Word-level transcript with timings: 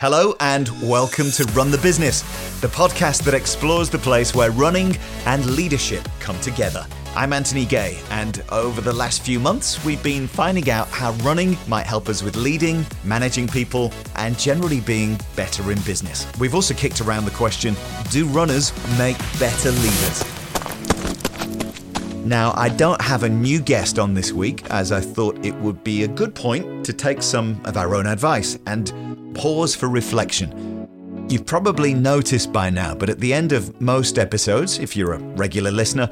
Hello, 0.00 0.34
and 0.40 0.70
welcome 0.80 1.30
to 1.32 1.44
Run 1.52 1.70
the 1.70 1.76
Business, 1.76 2.22
the 2.62 2.68
podcast 2.68 3.22
that 3.24 3.34
explores 3.34 3.90
the 3.90 3.98
place 3.98 4.34
where 4.34 4.50
running 4.50 4.96
and 5.26 5.44
leadership 5.44 6.08
come 6.20 6.40
together. 6.40 6.86
I'm 7.14 7.34
Anthony 7.34 7.66
Gay, 7.66 7.98
and 8.10 8.42
over 8.50 8.80
the 8.80 8.94
last 8.94 9.20
few 9.20 9.38
months, 9.38 9.84
we've 9.84 10.02
been 10.02 10.26
finding 10.26 10.70
out 10.70 10.88
how 10.88 11.12
running 11.22 11.54
might 11.68 11.84
help 11.84 12.08
us 12.08 12.22
with 12.22 12.34
leading, 12.34 12.86
managing 13.04 13.46
people, 13.46 13.92
and 14.16 14.38
generally 14.38 14.80
being 14.80 15.20
better 15.36 15.70
in 15.70 15.78
business. 15.82 16.26
We've 16.40 16.54
also 16.54 16.72
kicked 16.72 17.02
around 17.02 17.26
the 17.26 17.32
question 17.32 17.76
do 18.08 18.24
runners 18.28 18.72
make 18.96 19.18
better 19.38 19.70
leaders? 19.70 20.24
Now, 22.24 22.54
I 22.56 22.70
don't 22.70 23.02
have 23.02 23.24
a 23.24 23.28
new 23.28 23.60
guest 23.60 23.98
on 23.98 24.14
this 24.14 24.32
week, 24.32 24.64
as 24.70 24.92
I 24.92 25.00
thought 25.00 25.44
it 25.44 25.54
would 25.56 25.84
be 25.84 26.04
a 26.04 26.08
good 26.08 26.34
point 26.34 26.86
to 26.86 26.94
take 26.94 27.22
some 27.22 27.60
of 27.66 27.76
our 27.76 27.94
own 27.94 28.06
advice 28.06 28.58
and 28.66 29.09
pause 29.34 29.74
for 29.74 29.88
reflection. 29.88 30.86
You've 31.28 31.46
probably 31.46 31.94
noticed 31.94 32.52
by 32.52 32.70
now, 32.70 32.94
but 32.94 33.08
at 33.08 33.20
the 33.20 33.32
end 33.32 33.52
of 33.52 33.80
most 33.80 34.18
episodes, 34.18 34.78
if 34.78 34.96
you're 34.96 35.12
a 35.12 35.18
regular 35.18 35.70
listener, 35.70 36.10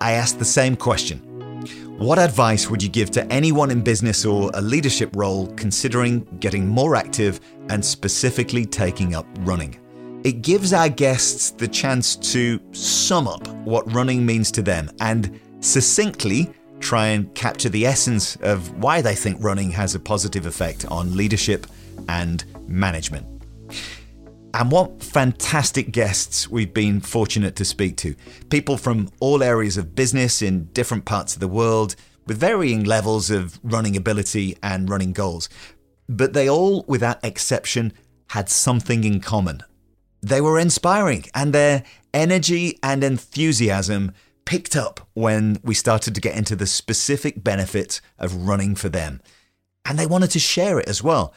I 0.00 0.12
ask 0.12 0.38
the 0.38 0.44
same 0.44 0.76
question. 0.76 1.20
What 1.98 2.18
advice 2.18 2.70
would 2.70 2.82
you 2.82 2.88
give 2.88 3.10
to 3.12 3.26
anyone 3.32 3.70
in 3.70 3.80
business 3.80 4.24
or 4.24 4.50
a 4.54 4.60
leadership 4.60 5.10
role 5.16 5.48
considering 5.56 6.20
getting 6.38 6.68
more 6.68 6.94
active 6.94 7.40
and 7.70 7.84
specifically 7.84 8.64
taking 8.64 9.14
up 9.14 9.26
running? 9.40 9.80
It 10.22 10.42
gives 10.42 10.72
our 10.72 10.88
guests 10.88 11.50
the 11.50 11.66
chance 11.66 12.14
to 12.32 12.60
sum 12.72 13.26
up 13.26 13.48
what 13.64 13.92
running 13.92 14.24
means 14.24 14.52
to 14.52 14.62
them 14.62 14.90
and 15.00 15.40
succinctly 15.60 16.52
try 16.80 17.08
and 17.08 17.34
capture 17.34 17.68
the 17.68 17.84
essence 17.84 18.36
of 18.42 18.70
why 18.82 19.00
they 19.00 19.14
think 19.14 19.42
running 19.42 19.70
has 19.72 19.94
a 19.94 19.98
positive 19.98 20.46
effect 20.46 20.84
on 20.90 21.16
leadership 21.16 21.66
and 22.08 22.44
management. 22.68 23.26
And 24.54 24.72
what 24.72 25.02
fantastic 25.02 25.92
guests 25.92 26.48
we've 26.48 26.72
been 26.72 27.00
fortunate 27.00 27.54
to 27.56 27.64
speak 27.64 27.96
to. 27.98 28.14
People 28.50 28.76
from 28.76 29.10
all 29.20 29.42
areas 29.42 29.76
of 29.76 29.94
business 29.94 30.42
in 30.42 30.64
different 30.72 31.04
parts 31.04 31.34
of 31.34 31.40
the 31.40 31.48
world 31.48 31.96
with 32.26 32.38
varying 32.38 32.84
levels 32.84 33.30
of 33.30 33.58
running 33.62 33.96
ability 33.96 34.56
and 34.62 34.90
running 34.90 35.12
goals. 35.12 35.48
But 36.08 36.32
they 36.32 36.48
all, 36.48 36.84
without 36.88 37.24
exception, 37.24 37.92
had 38.30 38.48
something 38.48 39.04
in 39.04 39.20
common. 39.20 39.62
They 40.22 40.40
were 40.40 40.58
inspiring 40.58 41.24
and 41.34 41.52
their 41.52 41.84
energy 42.12 42.78
and 42.82 43.04
enthusiasm 43.04 44.12
picked 44.44 44.74
up 44.74 45.06
when 45.12 45.60
we 45.62 45.74
started 45.74 46.14
to 46.14 46.20
get 46.20 46.36
into 46.36 46.56
the 46.56 46.66
specific 46.66 47.44
benefits 47.44 48.00
of 48.18 48.48
running 48.48 48.74
for 48.74 48.88
them. 48.88 49.20
And 49.84 49.98
they 49.98 50.06
wanted 50.06 50.30
to 50.32 50.38
share 50.38 50.78
it 50.78 50.88
as 50.88 51.02
well. 51.02 51.34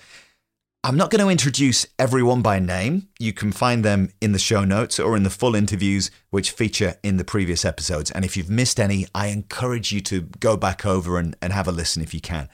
I'm 0.83 0.97
not 0.97 1.11
going 1.11 1.23
to 1.23 1.29
introduce 1.29 1.85
everyone 1.99 2.41
by 2.41 2.57
name. 2.57 3.07
You 3.19 3.33
can 3.33 3.51
find 3.51 3.85
them 3.85 4.09
in 4.19 4.31
the 4.31 4.39
show 4.39 4.65
notes 4.65 4.99
or 4.99 5.15
in 5.15 5.21
the 5.21 5.29
full 5.29 5.53
interviews 5.53 6.09
which 6.31 6.49
feature 6.49 6.95
in 7.03 7.17
the 7.17 7.23
previous 7.23 7.63
episodes. 7.63 8.09
And 8.09 8.25
if 8.25 8.35
you've 8.35 8.49
missed 8.49 8.79
any, 8.79 9.05
I 9.13 9.27
encourage 9.27 9.91
you 9.91 10.02
to 10.02 10.21
go 10.39 10.57
back 10.57 10.83
over 10.83 11.19
and, 11.19 11.35
and 11.39 11.53
have 11.53 11.67
a 11.67 11.71
listen 11.71 12.02
if 12.02 12.15
you 12.15 12.19
can. 12.19 12.49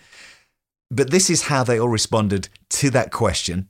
But 0.92 1.10
this 1.10 1.30
is 1.30 1.44
how 1.44 1.64
they 1.64 1.80
all 1.80 1.88
responded 1.88 2.50
to 2.72 2.90
that 2.90 3.14
question 3.14 3.70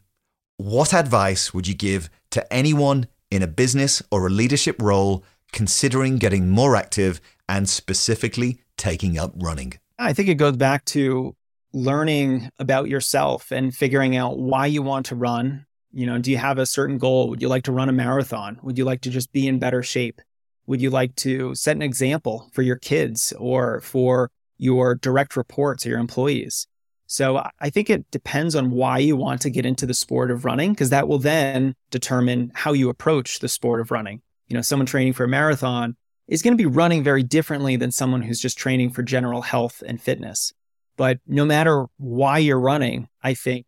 What 0.57 0.91
advice 0.91 1.53
would 1.53 1.67
you 1.67 1.75
give 1.75 2.09
to 2.31 2.51
anyone 2.51 3.05
in 3.29 3.43
a 3.43 3.47
business 3.47 4.01
or 4.09 4.25
a 4.25 4.31
leadership 4.31 4.81
role 4.81 5.23
considering 5.51 6.17
getting 6.17 6.49
more 6.49 6.75
active 6.75 7.21
and 7.47 7.69
specifically 7.69 8.61
taking 8.75 9.19
up 9.19 9.33
running? 9.35 9.73
I 9.99 10.13
think 10.13 10.29
it 10.29 10.35
goes 10.35 10.57
back 10.57 10.83
to 10.85 11.35
learning 11.77 12.49
about 12.59 12.89
yourself 12.89 13.51
and 13.51 13.73
figuring 13.73 14.15
out 14.15 14.37
why 14.37 14.65
you 14.65 14.81
want 14.81 15.07
to 15.07 15.15
run. 15.15 15.65
You 15.91 16.05
know, 16.05 16.17
do 16.17 16.31
you 16.31 16.37
have 16.37 16.57
a 16.57 16.65
certain 16.65 16.97
goal? 16.97 17.29
Would 17.29 17.41
you 17.41 17.47
like 17.47 17.63
to 17.63 17.71
run 17.71 17.89
a 17.89 17.93
marathon? 17.93 18.59
Would 18.63 18.77
you 18.77 18.85
like 18.85 19.01
to 19.01 19.09
just 19.09 19.31
be 19.31 19.47
in 19.47 19.59
better 19.59 19.83
shape? 19.83 20.21
Would 20.65 20.81
you 20.81 20.89
like 20.89 21.15
to 21.17 21.55
set 21.55 21.75
an 21.75 21.81
example 21.81 22.49
for 22.53 22.61
your 22.61 22.75
kids 22.75 23.33
or 23.39 23.81
for 23.81 24.29
your 24.57 24.95
direct 24.95 25.37
reports 25.37 25.85
or 25.85 25.89
your 25.89 25.99
employees? 25.99 26.67
So 27.05 27.41
I 27.61 27.69
think 27.69 27.89
it 27.89 28.09
depends 28.11 28.53
on 28.53 28.71
why 28.71 28.97
you 28.97 29.15
want 29.15 29.41
to 29.41 29.49
get 29.49 29.65
into 29.65 29.85
the 29.85 29.93
sport 29.93 30.29
of 30.29 30.43
running, 30.43 30.73
because 30.73 30.89
that 30.89 31.07
will 31.07 31.19
then 31.19 31.73
determine 31.89 32.51
how 32.53 32.73
you 32.73 32.89
approach 32.89 33.39
the 33.39 33.47
sport 33.47 33.79
of 33.79 33.91
running 33.91 34.21
you 34.47 34.55
know, 34.55 34.61
someone 34.61 34.85
training 34.85 35.13
for 35.13 35.25
a 35.25 35.27
marathon 35.27 35.95
is 36.27 36.41
going 36.41 36.53
to 36.53 36.61
be 36.61 36.65
running 36.65 37.03
very 37.03 37.23
differently 37.23 37.75
than 37.75 37.91
someone 37.91 38.21
who's 38.21 38.41
just 38.41 38.57
training 38.57 38.89
for 38.89 39.03
general 39.03 39.41
health 39.41 39.83
and 39.85 40.01
fitness. 40.01 40.53
But 40.97 41.19
no 41.27 41.45
matter 41.45 41.85
why 41.97 42.39
you're 42.39 42.59
running, 42.59 43.07
I 43.23 43.33
think 43.33 43.65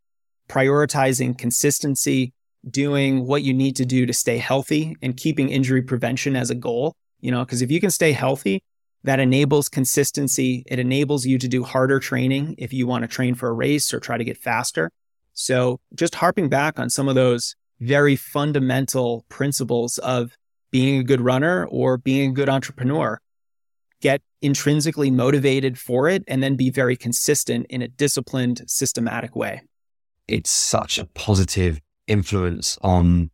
prioritizing 0.50 1.38
consistency, 1.38 2.34
doing 2.70 3.26
what 3.26 3.44
you 3.44 3.54
need 3.54 3.76
to 3.78 3.86
do 3.86 4.06
to 4.06 4.14
stay 4.14 4.38
healthy 4.38 4.98
and 5.02 5.16
keeping 5.16 5.50
injury 5.50 5.82
prevention 5.82 6.36
as 6.36 6.50
a 6.50 6.56
goal, 6.56 6.96
you 7.22 7.32
know, 7.32 7.46
because 7.46 7.62
if 7.62 7.72
you 7.72 7.80
can 7.80 7.92
stay 7.92 8.12
healthy, 8.12 8.64
that 9.04 9.20
enables 9.20 9.70
consistency. 9.70 10.64
It 10.68 10.80
enables 10.80 11.26
you 11.26 11.38
to 11.38 11.48
do 11.48 11.64
harder 11.64 12.00
training 12.00 12.56
if 12.58 12.74
you 12.74 12.86
want 12.86 13.04
to 13.04 13.08
train 13.08 13.36
for 13.36 13.48
a 13.48 13.54
race 13.54 13.94
or 13.94 14.00
try 14.00 14.18
to 14.18 14.24
get 14.24 14.38
faster. 14.38 14.92
So 15.34 15.80
just 15.96 16.16
harping 16.16 16.50
back 16.50 16.80
on 16.80 16.90
some 16.90 17.08
of 17.08 17.16
those 17.16 17.56
very 17.80 18.18
fundamental 18.18 19.26
principles 19.30 19.98
of 20.00 20.36
being 20.72 21.00
a 21.00 21.04
good 21.04 21.22
runner 21.22 21.66
or 21.68 21.98
being 21.98 22.32
a 22.32 22.34
good 22.34 22.50
entrepreneur. 22.50 23.22
Get 24.02 24.22
intrinsically 24.42 25.12
motivated 25.12 25.78
for 25.78 26.08
it 26.08 26.24
and 26.28 26.42
then 26.42 26.56
be 26.56 26.70
very 26.70 26.96
consistent 26.96 27.66
in 27.70 27.82
a 27.82 27.88
disciplined, 27.88 28.62
systematic 28.68 29.36
way. 29.36 29.62
It's 30.28 30.50
such 30.50 30.98
a 30.98 31.06
positive 31.06 31.82
influence 32.08 32.78
on 32.82 33.32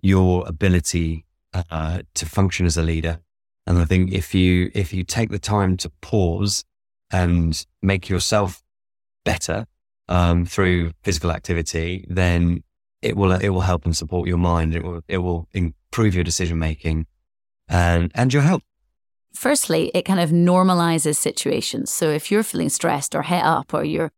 your 0.00 0.44
ability 0.46 1.24
uh, 1.54 2.02
to 2.14 2.26
function 2.26 2.66
as 2.66 2.76
a 2.76 2.82
leader. 2.82 3.20
And 3.66 3.78
I 3.78 3.84
think 3.84 4.12
if 4.12 4.34
you 4.34 4.70
if 4.74 4.92
you 4.92 5.04
take 5.04 5.30
the 5.30 5.38
time 5.38 5.76
to 5.78 5.90
pause 6.00 6.64
and 7.10 7.64
make 7.80 8.08
yourself 8.08 8.62
better 9.24 9.66
um, 10.08 10.44
through 10.44 10.92
physical 11.02 11.30
activity, 11.30 12.06
then 12.08 12.64
it 13.02 13.16
will 13.16 13.32
it 13.32 13.50
will 13.50 13.60
help 13.60 13.84
and 13.84 13.96
support 13.96 14.28
your 14.28 14.38
mind. 14.38 14.74
It 14.74 14.82
will 14.82 15.02
it 15.06 15.18
will 15.18 15.48
improve 15.52 16.14
your 16.14 16.24
decision 16.24 16.58
making 16.58 17.06
and 17.68 18.10
and 18.14 18.32
your 18.32 18.42
health. 18.42 18.62
Firstly, 19.34 19.90
it 19.94 20.02
kind 20.02 20.20
of 20.20 20.30
normalizes 20.30 21.16
situations. 21.16 21.90
So 21.90 22.10
if 22.10 22.30
you're 22.30 22.42
feeling 22.42 22.68
stressed 22.68 23.14
or 23.14 23.22
het 23.22 23.44
up 23.44 23.72
or 23.72 23.84
you're 23.84 24.12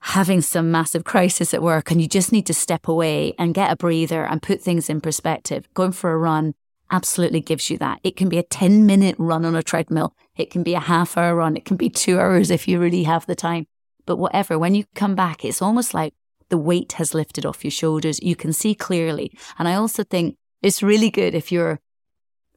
having 0.00 0.40
some 0.40 0.70
massive 0.70 1.04
crisis 1.04 1.52
at 1.52 1.62
work 1.62 1.90
and 1.90 2.00
you 2.00 2.08
just 2.08 2.32
need 2.32 2.46
to 2.46 2.54
step 2.54 2.88
away 2.88 3.34
and 3.38 3.54
get 3.54 3.72
a 3.72 3.76
breather 3.76 4.24
and 4.24 4.42
put 4.42 4.60
things 4.60 4.88
in 4.88 5.00
perspective, 5.00 5.68
going 5.74 5.92
for 5.92 6.12
a 6.12 6.18
run 6.18 6.54
absolutely 6.90 7.40
gives 7.40 7.70
you 7.70 7.78
that. 7.78 8.00
It 8.02 8.16
can 8.16 8.28
be 8.28 8.38
a 8.38 8.42
10 8.42 8.86
minute 8.86 9.16
run 9.18 9.44
on 9.44 9.54
a 9.54 9.62
treadmill. 9.62 10.14
It 10.36 10.50
can 10.50 10.62
be 10.62 10.74
a 10.74 10.80
half 10.80 11.16
hour 11.16 11.34
run. 11.34 11.56
It 11.56 11.64
can 11.64 11.76
be 11.76 11.88
two 11.88 12.18
hours 12.18 12.50
if 12.50 12.66
you 12.66 12.78
really 12.78 13.04
have 13.04 13.26
the 13.26 13.34
time. 13.34 13.66
But 14.06 14.16
whatever, 14.16 14.58
when 14.58 14.74
you 14.74 14.84
come 14.94 15.14
back, 15.14 15.44
it's 15.44 15.62
almost 15.62 15.94
like 15.94 16.14
the 16.48 16.58
weight 16.58 16.92
has 16.92 17.14
lifted 17.14 17.46
off 17.46 17.64
your 17.64 17.70
shoulders. 17.70 18.20
You 18.22 18.34
can 18.34 18.52
see 18.52 18.74
clearly. 18.74 19.32
And 19.58 19.68
I 19.68 19.74
also 19.74 20.02
think 20.02 20.36
it's 20.62 20.82
really 20.82 21.10
good 21.10 21.34
if 21.34 21.52
you're 21.52 21.80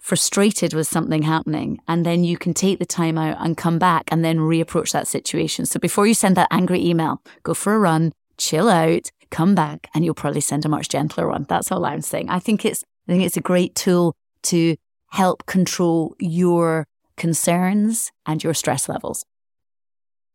frustrated 0.03 0.73
with 0.73 0.85
something 0.85 1.21
happening 1.21 1.79
and 1.87 2.05
then 2.05 2.25
you 2.25 2.37
can 2.37 2.53
take 2.53 2.77
the 2.77 2.85
time 2.85 3.17
out 3.17 3.37
and 3.39 3.55
come 3.55 3.79
back 3.79 4.03
and 4.09 4.23
then 4.23 4.37
reapproach 4.37 4.91
that 4.91 5.07
situation. 5.07 5.65
So 5.65 5.79
before 5.79 6.05
you 6.05 6.13
send 6.13 6.35
that 6.35 6.49
angry 6.51 6.85
email, 6.85 7.21
go 7.43 7.53
for 7.53 7.73
a 7.73 7.79
run, 7.79 8.11
chill 8.37 8.67
out, 8.67 9.09
come 9.31 9.55
back, 9.55 9.89
and 9.95 10.03
you'll 10.03 10.13
probably 10.13 10.41
send 10.41 10.65
a 10.65 10.69
much 10.69 10.89
gentler 10.89 11.29
one. 11.29 11.45
That's 11.47 11.71
all 11.71 11.85
I'm 11.85 12.01
saying. 12.01 12.29
I 12.29 12.39
think 12.39 12.65
it's 12.65 12.83
I 13.07 13.13
think 13.13 13.23
it's 13.23 13.37
a 13.37 13.41
great 13.41 13.75
tool 13.75 14.13
to 14.43 14.75
help 15.07 15.45
control 15.45 16.15
your 16.19 16.85
concerns 17.15 18.11
and 18.25 18.43
your 18.43 18.53
stress 18.53 18.89
levels. 18.89 19.23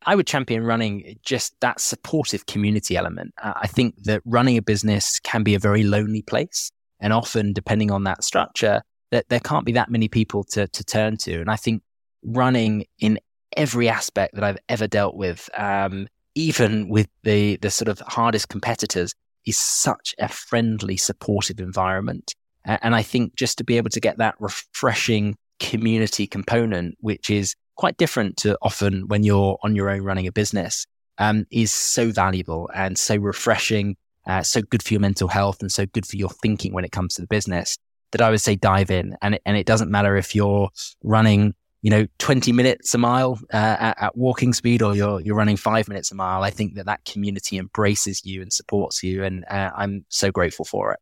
I 0.06 0.14
would 0.14 0.26
champion 0.26 0.64
running 0.64 1.18
just 1.22 1.54
that 1.60 1.78
supportive 1.78 2.46
community 2.46 2.96
element. 2.96 3.34
Uh, 3.42 3.52
I 3.56 3.66
think 3.66 4.02
that 4.04 4.22
running 4.24 4.56
a 4.56 4.62
business 4.62 5.20
can 5.20 5.42
be 5.42 5.54
a 5.54 5.58
very 5.58 5.82
lonely 5.82 6.22
place. 6.22 6.70
And 7.00 7.12
often, 7.12 7.52
depending 7.52 7.90
on 7.90 8.04
that 8.04 8.24
structure, 8.24 8.80
that 9.10 9.28
there 9.28 9.40
can't 9.40 9.64
be 9.64 9.72
that 9.72 9.90
many 9.90 10.08
people 10.08 10.44
to, 10.44 10.66
to 10.68 10.84
turn 10.84 11.16
to. 11.18 11.40
And 11.40 11.50
I 11.50 11.56
think 11.56 11.82
running 12.22 12.86
in 12.98 13.18
every 13.56 13.88
aspect 13.88 14.34
that 14.34 14.44
I've 14.44 14.58
ever 14.68 14.86
dealt 14.86 15.16
with, 15.16 15.48
um, 15.56 16.08
even 16.34 16.88
with 16.88 17.08
the, 17.22 17.56
the 17.56 17.70
sort 17.70 17.88
of 17.88 18.00
hardest 18.00 18.48
competitors, 18.48 19.14
is 19.46 19.58
such 19.58 20.14
a 20.18 20.28
friendly, 20.28 20.96
supportive 20.96 21.58
environment. 21.58 22.34
And 22.64 22.94
I 22.94 23.02
think 23.02 23.34
just 23.34 23.56
to 23.58 23.64
be 23.64 23.78
able 23.78 23.88
to 23.90 24.00
get 24.00 24.18
that 24.18 24.34
refreshing 24.38 25.36
community 25.58 26.26
component, 26.26 26.96
which 27.00 27.30
is 27.30 27.54
quite 27.76 27.96
different 27.96 28.36
to 28.38 28.58
often 28.60 29.08
when 29.08 29.22
you're 29.22 29.58
on 29.62 29.74
your 29.74 29.88
own 29.88 30.02
running 30.02 30.26
a 30.26 30.32
business, 30.32 30.84
um, 31.16 31.46
is 31.50 31.72
so 31.72 32.10
valuable 32.10 32.68
and 32.74 32.98
so 32.98 33.16
refreshing, 33.16 33.96
uh, 34.26 34.42
so 34.42 34.60
good 34.60 34.82
for 34.82 34.92
your 34.92 35.00
mental 35.00 35.28
health 35.28 35.62
and 35.62 35.72
so 35.72 35.86
good 35.86 36.06
for 36.06 36.16
your 36.16 36.28
thinking 36.28 36.74
when 36.74 36.84
it 36.84 36.92
comes 36.92 37.14
to 37.14 37.22
the 37.22 37.26
business 37.26 37.78
that 38.12 38.20
I 38.20 38.30
would 38.30 38.40
say 38.40 38.56
dive 38.56 38.90
in. 38.90 39.16
And 39.22 39.34
it, 39.36 39.42
and 39.44 39.56
it 39.56 39.66
doesn't 39.66 39.90
matter 39.90 40.16
if 40.16 40.34
you're 40.34 40.70
running 41.02 41.54
you 41.82 41.90
know, 41.90 42.06
20 42.18 42.52
minutes 42.52 42.92
a 42.94 42.98
mile 42.98 43.38
uh, 43.52 43.76
at, 43.78 44.02
at, 44.02 44.16
walking 44.16 44.52
speed 44.52 44.82
or 44.82 44.96
you're, 44.96 45.20
you're 45.20 45.36
running 45.36 45.56
five 45.56 45.88
minutes 45.88 46.10
a 46.10 46.14
mile, 46.14 46.42
I 46.42 46.50
think 46.50 46.74
that 46.74 46.86
that 46.86 47.04
community 47.04 47.56
embraces 47.56 48.24
you 48.24 48.42
and 48.42 48.52
supports 48.52 49.02
you. 49.02 49.22
And 49.22 49.44
uh, 49.48 49.70
I'm 49.76 50.04
so 50.08 50.32
grateful 50.32 50.64
for 50.64 50.92
it. 50.92 50.98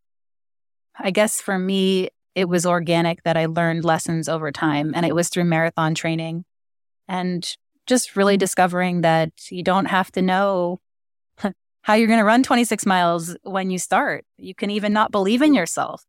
I 0.99 1.11
guess 1.11 1.41
for 1.41 1.59
me, 1.59 2.11
it 2.35 2.49
was 2.49 2.67
organic 2.67 3.23
that 3.23 3.37
I 3.37 3.47
learned 3.47 3.85
lessons 3.85 4.29
over 4.29 4.53
time. 4.53 4.93
And 4.95 5.07
it 5.07 5.15
was 5.15 5.31
through 5.31 5.45
marathon 5.45 5.95
training 5.95 6.45
and 7.09 7.57
just 7.87 8.15
really 8.15 8.37
discovering 8.37 9.01
that 9.01 9.31
you 9.51 9.63
don't 9.63 9.87
have 9.87 10.13
to 10.13 10.23
know 10.23 10.81
how 11.83 11.95
you're 11.95 12.09
going 12.09 12.19
to 12.19 12.25
run 12.25 12.43
26 12.43 12.85
miles 12.85 13.35
when 13.45 13.71
you 13.71 13.79
start. 13.79 14.27
You 14.37 14.55
can 14.55 14.71
even 14.71 14.93
not 14.93 15.11
believe 15.11 15.41
in 15.41 15.55
yourself 15.55 16.05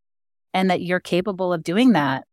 and 0.54 0.70
that 0.70 0.82
you're 0.82 1.00
capable 1.00 1.52
of 1.52 1.62
doing 1.62 1.92
that. 1.92 2.24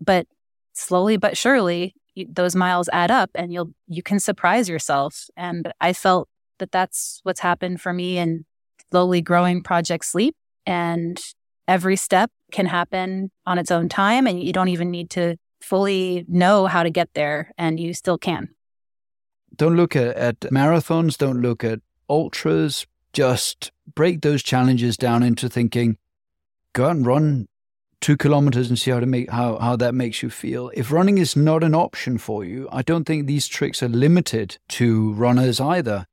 But 0.00 0.26
slowly 0.72 1.16
but 1.16 1.36
surely 1.36 1.94
those 2.28 2.54
miles 2.54 2.88
add 2.92 3.10
up 3.10 3.30
and 3.34 3.52
you'll 3.52 3.72
you 3.86 4.02
can 4.02 4.20
surprise 4.20 4.68
yourself. 4.68 5.28
And 5.36 5.72
i 5.80 5.92
felt 5.92 6.28
that 6.58 6.72
that's 6.72 7.20
what's 7.22 7.40
happened 7.40 7.80
for 7.80 7.92
me 7.92 8.18
in 8.18 8.44
slowly 8.90 9.20
growing 9.20 9.62
project 9.62 10.04
sleep. 10.04 10.34
And 10.66 11.18
every 11.66 11.96
step 11.96 12.30
can 12.52 12.66
happen 12.66 13.30
on 13.46 13.58
its 13.58 13.70
own 13.70 13.88
time 13.88 14.26
and 14.26 14.42
you 14.42 14.52
don't 14.52 14.68
even 14.68 14.90
need 14.90 15.10
to 15.10 15.36
fully 15.60 16.24
know 16.28 16.66
how 16.66 16.82
to 16.82 16.90
get 16.90 17.10
there 17.14 17.52
and 17.58 17.78
you 17.80 17.94
still 17.94 18.18
can. 18.18 18.48
Don't 19.54 19.76
look 19.76 19.96
at, 19.96 20.16
at 20.16 20.40
marathons. 20.40 21.18
Don't 21.18 21.40
look 21.40 21.64
at 21.64 21.80
ultras. 22.08 22.86
Just 23.12 23.72
break 23.94 24.22
those 24.22 24.42
challenges 24.42 24.96
down 24.96 25.22
into 25.22 25.48
thinking 25.48 25.96
go 26.78 26.86
out 26.86 26.96
and 26.96 27.06
run 27.06 27.48
two 28.00 28.16
kilometers 28.16 28.68
and 28.68 28.78
see 28.78 28.92
how 28.92 29.00
to 29.00 29.06
make 29.06 29.28
how, 29.30 29.58
how 29.58 29.74
that 29.76 29.94
makes 29.94 30.22
you 30.22 30.30
feel. 30.30 30.70
If 30.74 30.92
running 30.92 31.18
is 31.18 31.34
not 31.36 31.64
an 31.64 31.74
option 31.74 32.18
for 32.18 32.44
you, 32.44 32.68
I 32.70 32.82
don't 32.82 33.04
think 33.04 33.26
these 33.26 33.48
tricks 33.48 33.82
are 33.82 33.88
limited 33.88 34.58
to 34.68 35.12
runners 35.14 35.60
either. 35.60 36.06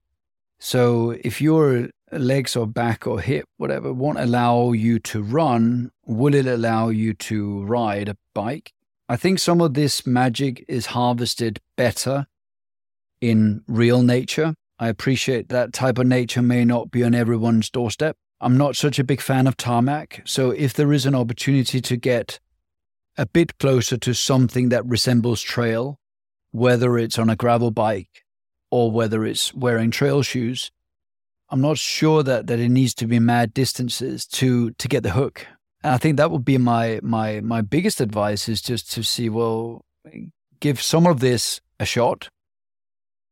So 0.58 1.12
if 1.24 1.40
your 1.42 1.90
legs 2.12 2.56
or 2.56 2.66
back 2.66 3.06
or 3.06 3.22
hip, 3.22 3.46
whatever, 3.58 3.94
won't 3.94 4.20
allow 4.20 4.72
you 4.72 4.98
to 5.00 5.22
run, 5.22 5.92
will 6.06 6.34
it 6.34 6.48
allow 6.48 6.90
you 6.90 7.14
to 7.14 7.64
ride 7.66 8.10
a 8.10 8.18
bike? 8.34 8.74
I 9.08 9.18
think 9.18 9.38
some 9.38 9.62
of 9.62 9.76
this 9.76 10.08
magic 10.08 10.66
is 10.68 10.88
harvested 10.88 11.60
better 11.76 12.26
in 13.22 13.64
real 13.68 14.02
nature. 14.02 14.56
I 14.80 14.88
appreciate 14.88 15.50
that 15.50 15.74
type 15.74 16.00
of 16.00 16.08
nature 16.08 16.42
may 16.42 16.66
not 16.66 16.90
be 16.90 17.04
on 17.04 17.14
everyone's 17.14 17.70
doorstep. 17.70 18.18
I'm 18.42 18.58
not 18.58 18.76
such 18.76 19.00
a 19.00 19.04
big 19.04 19.22
fan 19.22 19.48
of 19.48 19.58
tarmac. 19.58 20.22
So 20.26 20.52
if 20.52 20.74
there 20.74 20.92
is 20.92 21.06
an 21.06 21.16
opportunity 21.16 21.82
to 21.82 21.96
get 21.96 22.40
a 23.18 23.26
bit 23.26 23.58
closer 23.60 23.98
to 23.98 24.14
something 24.14 24.70
that 24.70 24.86
resembles 24.86 25.42
trail, 25.42 26.00
whether 26.52 26.98
it's 26.98 27.18
on 27.18 27.30
a 27.30 27.36
gravel 27.36 27.72
bike 27.72 28.24
or 28.72 28.92
whether 28.92 29.26
it's 29.26 29.54
wearing 29.54 29.92
trail 29.92 30.22
shoes, 30.22 30.72
I'm 31.50 31.62
not 31.62 31.78
sure 31.78 32.24
that, 32.24 32.48
that 32.48 32.60
it 32.60 32.70
needs 32.70 32.94
to 32.96 33.08
be 33.08 33.20
mad 33.20 33.54
distances 33.54 34.26
to 34.28 34.72
to 34.72 34.88
get 34.88 35.04
the 35.04 35.12
hook. 35.12 35.46
And 35.84 35.94
I 35.94 35.98
think 35.98 36.18
that 36.18 36.32
would 36.32 36.44
be 36.44 36.58
my 36.58 37.00
my 37.04 37.40
my 37.42 37.62
biggest 37.62 38.02
advice 38.02 38.50
is 38.50 38.62
just 38.62 38.92
to 38.94 39.04
see, 39.04 39.30
well, 39.30 39.86
give 40.60 40.82
some 40.82 41.06
of 41.06 41.20
this 41.20 41.62
a 41.80 41.86
shot. 41.86 42.30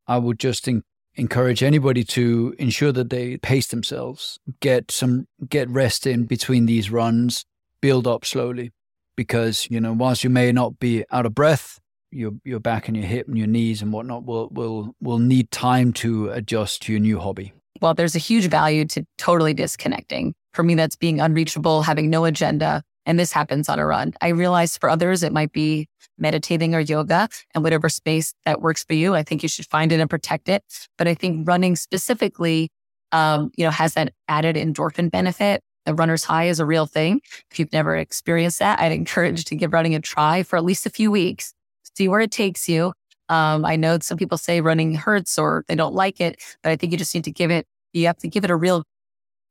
I 0.08 0.18
would 0.18 0.40
just 0.40 0.64
think 0.64 0.84
encourage 1.16 1.64
anybody 1.64 2.04
to 2.04 2.56
ensure 2.58 2.92
that 2.92 3.10
they 3.10 3.38
pace 3.38 3.68
themselves, 3.68 4.40
get 4.60 4.92
some 4.92 5.28
get 5.48 5.70
rest 5.70 6.08
in 6.08 6.26
between 6.26 6.66
these 6.66 6.92
runs, 6.92 7.46
build 7.82 8.08
up 8.08 8.26
slowly. 8.26 8.72
Because, 9.16 9.68
you 9.70 9.80
know, 9.80 9.94
whilst 9.94 10.24
you 10.24 10.32
may 10.32 10.52
not 10.52 10.80
be 10.80 11.04
out 11.12 11.28
of 11.28 11.36
breath, 11.36 11.80
your 12.10 12.32
your 12.44 12.60
back 12.60 12.88
and 12.88 12.98
your 12.98 13.06
hip 13.06 13.28
and 13.28 13.38
your 13.38 13.48
knees 13.48 13.82
and 13.82 13.92
whatnot 13.94 14.26
will 14.26 14.50
will 14.50 14.96
will 15.02 15.20
need 15.20 15.52
time 15.52 15.94
to 15.94 16.30
adjust 16.30 16.82
to 16.84 16.94
your 16.94 17.00
new 17.00 17.20
hobby. 17.20 17.54
Well, 17.82 17.94
there's 17.94 18.16
a 18.16 18.20
huge 18.20 18.48
value 18.48 18.86
to 18.86 19.06
totally 19.18 19.54
disconnecting. 19.54 20.34
For 20.54 20.64
me, 20.64 20.76
that's 20.76 20.96
being 20.96 21.20
unreachable, 21.20 21.82
having 21.82 22.10
no 22.10 22.26
agenda, 22.26 22.84
and 23.06 23.20
this 23.20 23.32
happens 23.32 23.70
on 23.70 23.80
a 23.80 23.86
run. 23.86 24.14
I 24.22 24.30
realize 24.30 24.78
for 24.78 24.90
others, 24.90 25.24
it 25.24 25.34
might 25.34 25.52
be 25.52 25.88
meditating 26.18 26.76
or 26.76 26.80
yoga 26.80 27.30
and 27.54 27.64
whatever 27.64 27.90
space 27.90 28.34
that 28.46 28.62
works 28.62 28.84
for 28.84 28.94
you. 28.94 29.16
I 29.16 29.24
think 29.24 29.44
you 29.44 29.50
should 29.50 29.66
find 29.68 29.92
it 29.92 30.00
and 30.00 30.10
protect 30.10 30.50
it. 30.50 30.64
But 30.98 31.08
I 31.08 31.14
think 31.14 31.48
running 31.48 31.76
specifically, 31.76 32.70
um, 33.12 33.52
you 33.56 33.66
know, 33.66 33.72
has 33.72 33.94
that 33.94 34.14
added 34.28 34.56
endorphin 34.56 35.10
benefit. 35.10 35.62
The 35.86 35.94
runner's 35.94 36.24
high 36.24 36.46
is 36.46 36.60
a 36.60 36.66
real 36.66 36.86
thing. 36.86 37.20
If 37.52 37.60
you've 37.60 37.74
never 37.74 37.98
experienced 37.98 38.60
that, 38.60 38.80
I'd 38.80 38.92
encourage 38.92 39.46
to 39.46 39.56
give 39.56 39.74
running 39.74 39.96
a 39.96 40.00
try 40.00 40.44
for 40.44 40.56
at 40.56 40.64
least 40.64 40.86
a 40.86 40.90
few 40.90 41.12
weeks, 41.12 41.54
see 41.96 42.08
where 42.08 42.22
it 42.22 42.32
takes 42.32 42.70
you. 42.70 42.94
Um, 43.30 43.66
I 43.66 43.76
know 43.76 43.98
some 44.02 44.18
people 44.18 44.38
say 44.38 44.62
running 44.62 44.96
hurts 44.96 45.38
or 45.38 45.66
they 45.68 45.76
don't 45.76 45.94
like 45.94 46.22
it, 46.22 46.42
but 46.62 46.72
I 46.72 46.76
think 46.76 46.92
you 46.92 46.98
just 46.98 47.14
need 47.14 47.24
to 47.26 47.32
give 47.32 47.52
it, 47.52 47.66
you 47.92 48.06
have 48.08 48.18
to 48.18 48.28
give 48.28 48.44
it 48.44 48.50
a 48.50 48.56
real 48.56 48.84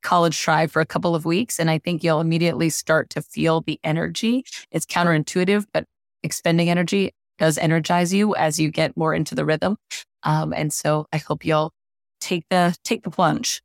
college 0.02 0.38
try 0.38 0.66
for 0.66 0.80
a 0.80 0.86
couple 0.86 1.14
of 1.14 1.24
weeks. 1.24 1.58
And 1.58 1.70
I 1.70 1.78
think 1.78 2.02
you'll 2.02 2.20
immediately 2.20 2.70
start 2.70 3.08
to 3.10 3.22
feel 3.22 3.60
the 3.60 3.78
energy. 3.84 4.44
It's 4.70 4.86
counterintuitive, 4.86 5.66
but 5.72 5.86
expending 6.22 6.70
energy 6.70 7.14
does 7.38 7.58
energize 7.58 8.12
you 8.12 8.34
as 8.34 8.58
you 8.58 8.70
get 8.70 8.96
more 8.96 9.14
into 9.14 9.34
the 9.34 9.44
rhythm. 9.44 9.76
Um, 10.22 10.52
and 10.52 10.72
so 10.72 11.06
I 11.12 11.18
hope 11.18 11.44
you'll 11.44 11.72
take 12.20 12.44
the 12.50 12.76
take 12.84 13.02
the 13.02 13.10
plunge. 13.10 13.62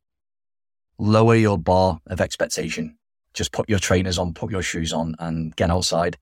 Lower 0.98 1.36
your 1.36 1.58
bar 1.58 2.00
of 2.06 2.20
expectation. 2.20 2.98
Just 3.34 3.52
put 3.52 3.68
your 3.68 3.78
trainers 3.78 4.18
on, 4.18 4.34
put 4.34 4.50
your 4.50 4.62
shoes 4.62 4.92
on, 4.92 5.14
and 5.18 5.54
get 5.54 5.70
outside. 5.70 6.16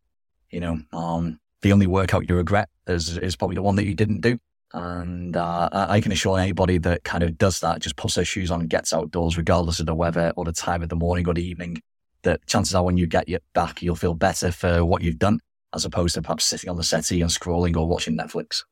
You 0.51 0.61
know, 0.61 0.81
um, 0.93 1.41
the 1.63 1.73
only 1.73 1.87
workout 1.87 2.29
you 2.29 2.37
regret 2.37 2.69
is 2.87 3.17
is 3.19 3.37
probably 3.37 3.57
the 3.57 3.63
one 3.63 3.77
that 3.77 3.87
you 3.87 3.95
didn't 3.95 4.21
do. 4.21 4.39
And 4.75 5.37
uh, 5.37 5.71
I 5.73 6.01
can 6.01 6.13
assure 6.13 6.39
anybody 6.39 6.77
that 6.79 7.05
kind 7.05 7.23
of 7.23 7.39
does 7.39 7.61
that, 7.61 7.81
just 7.81 7.97
puts 7.97 8.17
their 8.17 8.25
shoes 8.25 8.51
on 8.51 8.61
and 8.61 8.69
gets 8.69 8.93
outdoors, 8.93 9.39
regardless 9.39 9.81
of 9.81 9.87
the 9.87 9.95
weather 9.95 10.33
or 10.37 10.45
the 10.45 10.53
time 10.53 10.83
of 10.83 10.91
the 10.91 10.97
morning 10.97 11.27
or 11.27 11.33
the 11.33 11.47
evening, 11.47 11.81
that 12.23 12.45
chances 12.47 12.75
are 12.75 12.85
when 12.85 12.99
you 12.99 13.07
get 13.07 13.27
back, 13.55 13.81
you'll 13.81 13.97
feel 13.97 14.13
better 14.13 14.53
for 14.53 14.85
what 14.85 15.01
you've 15.01 15.19
done, 15.19 15.41
as 15.75 15.85
opposed 15.85 16.15
to 16.15 16.23
perhaps 16.23 16.47
sitting 16.47 16.71
on 16.71 16.77
the 16.77 16.83
settee 16.83 17.21
and 17.21 17.31
scrolling 17.31 17.77
or 17.77 17.87
watching 17.87 18.17
Netflix. 18.17 18.65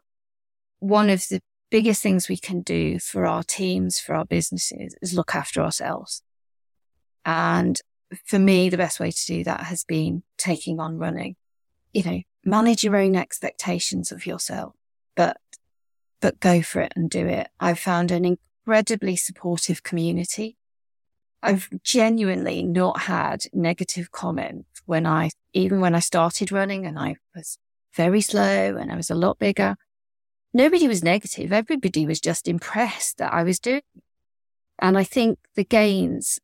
One 0.79 1.11
of 1.11 1.27
the 1.29 1.41
biggest 1.71 2.03
things 2.03 2.29
we 2.29 2.37
can 2.37 2.61
do 2.61 2.99
for 2.99 3.27
our 3.27 3.43
teams, 3.43 3.99
for 3.99 4.15
our 4.15 4.25
businesses, 4.25 4.95
is 5.03 5.15
look 5.15 5.35
after 5.35 5.61
ourselves. 5.61 6.23
And 7.25 7.81
for 8.25 8.39
me, 8.39 8.69
the 8.69 8.77
best 8.77 9.01
way 9.01 9.11
to 9.11 9.27
do 9.27 9.45
that 9.45 9.61
has 9.61 9.85
been 9.85 10.23
taking 10.39 10.79
on 10.79 10.99
running. 10.99 11.37
You 11.93 12.03
know, 12.03 12.21
manage 12.45 12.85
your 12.85 12.97
own 12.97 13.17
expectations 13.17 14.13
of 14.13 14.27
yourself, 14.27 14.75
but 15.17 15.39
but 16.21 16.41
go 16.41 16.63
for 16.63 16.81
it 16.81 16.93
and 16.97 17.11
do 17.11 17.27
it. 17.27 17.49
I've 17.61 17.79
found 17.79 18.11
an 18.11 18.25
incredibly 18.25 19.15
supportive 19.15 19.83
community. 19.83 20.57
I've 21.43 21.69
genuinely 21.83 22.63
not 22.63 23.03
had 23.03 23.45
negative 23.53 24.11
comment 24.11 24.65
when 24.87 25.07
I, 25.07 25.31
even 25.55 25.81
when 25.81 25.95
I 25.95 26.01
started 26.01 26.53
running 26.53 26.85
and 26.85 26.99
I 26.99 27.17
was 27.35 27.59
very 27.95 28.21
slow 28.21 28.77
and 28.77 28.93
I 28.93 28.97
was 28.97 29.09
a 29.09 29.15
lot 29.15 29.39
bigger. 29.39 29.77
Nobody 30.53 30.87
was 30.87 31.03
negative. 31.03 31.53
Everybody 31.53 32.07
was 32.07 32.21
just 32.21 32.47
impressed 32.47 33.19
that 33.19 33.33
I 33.33 33.45
was 33.45 33.59
doing. 33.59 33.83
And 34.81 34.99
I 34.99 35.05
think 35.05 35.39
the 35.55 35.65
gains 35.65 36.41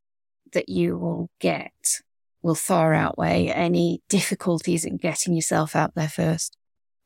that 0.52 0.68
you 0.68 0.96
will 0.96 1.28
get 1.40 2.00
will 2.42 2.54
far 2.54 2.94
outweigh 2.94 3.48
any 3.48 4.00
difficulties 4.08 4.84
in 4.84 4.96
getting 4.96 5.34
yourself 5.34 5.76
out 5.76 5.94
there 5.94 6.08
first. 6.08 6.56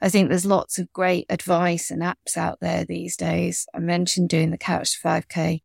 I 0.01 0.11
think 0.11 0.29
there's 0.29 0.47
lots 0.47 0.79
of 0.79 0.93
great 0.93 1.27
advice 1.31 1.91
and 1.91 2.03
apps 2.03 2.37
out 2.37 2.59
there 2.61 2.85
these 2.85 3.17
days. 3.17 3.67
I 3.75 3.79
mentioned 3.79 4.29
doing 4.29 4.51
the 4.51 4.59
Couch 4.59 4.99
5K 5.03 5.63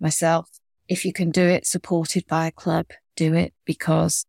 myself. 0.00 0.48
If 0.88 1.04
you 1.04 1.12
can 1.12 1.30
do 1.30 1.42
it 1.42 1.66
supported 1.66 2.26
by 2.26 2.46
a 2.46 2.52
club, 2.52 2.86
do 3.16 3.34
it 3.34 3.52
because 3.64 4.26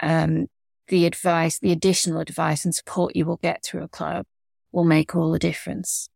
um, 0.00 0.48
the 0.88 1.06
advice, 1.06 1.58
the 1.58 1.72
additional 1.72 2.20
advice 2.20 2.64
and 2.64 2.74
support 2.74 3.16
you 3.16 3.24
will 3.24 3.36
get 3.36 3.62
through 3.62 3.82
a 3.82 3.88
club 3.88 4.26
will 4.72 4.84
make 4.84 5.14
all 5.14 5.30
the 5.30 5.38
difference. 5.38 6.08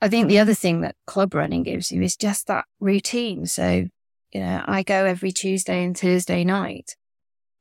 I 0.00 0.08
think 0.08 0.28
the 0.28 0.38
other 0.38 0.54
thing 0.54 0.80
that 0.82 0.96
club 1.06 1.34
running 1.34 1.64
gives 1.64 1.90
you 1.90 2.02
is 2.02 2.16
just 2.16 2.46
that 2.46 2.66
routine. 2.78 3.46
So, 3.46 3.88
you 4.32 4.40
know, 4.40 4.62
I 4.66 4.82
go 4.82 5.04
every 5.04 5.32
Tuesday 5.32 5.84
and 5.84 5.96
Thursday 5.96 6.44
night, 6.44 6.96